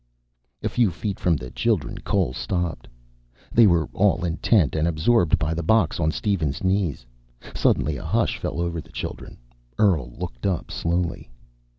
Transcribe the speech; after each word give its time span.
A 0.63 0.67
few 0.67 0.89
feet 0.89 1.19
from 1.19 1.35
the 1.35 1.51
children 1.51 1.99
Cole 1.99 2.33
stopped. 2.33 2.87
They 3.51 3.67
were 3.67 3.87
all 3.93 4.25
intent 4.25 4.73
and 4.75 4.87
absorbed 4.87 5.37
by 5.37 5.53
the 5.53 5.61
box 5.61 5.99
on 5.99 6.09
Steven's 6.09 6.63
knees. 6.63 7.05
Suddenly 7.53 7.97
a 7.97 8.03
hush 8.05 8.39
fell 8.39 8.59
over 8.61 8.81
the 8.81 8.91
children. 8.91 9.37
Earl 9.77 10.11
looked 10.17 10.47
up 10.47 10.71
slowly. 10.71 11.29